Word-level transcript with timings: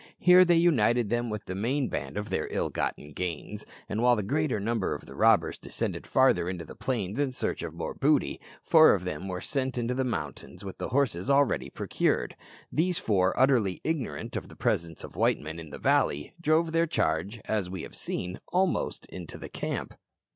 Here 0.17 0.43
they 0.43 0.55
united 0.55 1.11
them 1.11 1.29
with 1.29 1.45
the 1.45 1.53
main 1.53 1.87
band 1.87 2.17
of 2.17 2.31
their 2.31 2.47
ill 2.49 2.71
gotten 2.71 3.13
gains, 3.13 3.67
and 3.87 4.01
while 4.01 4.15
the 4.15 4.23
greater 4.23 4.59
number 4.59 4.95
of 4.95 5.05
the 5.05 5.13
robbers 5.13 5.59
descended 5.59 6.07
farther 6.07 6.49
into 6.49 6.65
the 6.65 6.73
plains 6.75 7.19
in 7.19 7.31
search 7.31 7.61
of 7.61 7.75
more 7.75 7.93
booty, 7.93 8.41
four 8.63 8.95
of 8.95 9.03
them 9.03 9.27
were 9.27 9.41
sent 9.41 9.77
into 9.77 9.93
the 9.93 10.03
mountains 10.03 10.65
with 10.65 10.79
the 10.79 10.89
horses 10.89 11.29
already 11.29 11.69
procured. 11.69 12.35
These 12.71 12.97
four, 12.97 13.39
utterly 13.39 13.79
ignorant 13.83 14.35
of 14.35 14.47
the 14.49 14.55
presence 14.55 15.03
of 15.03 15.15
white 15.15 15.39
men 15.39 15.59
in 15.59 15.69
the 15.69 15.77
valley, 15.77 16.33
drove 16.41 16.71
their 16.71 16.87
charge, 16.87 17.39
as 17.45 17.69
we 17.69 17.83
have 17.83 17.93
seen, 17.95 18.39
almost 18.51 19.05
into 19.05 19.37
the 19.37 19.49
camp. 19.49 19.93